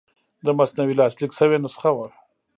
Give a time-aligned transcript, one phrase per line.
[0.45, 2.07] د مثنوي لاسلیک شوې نسخه وه.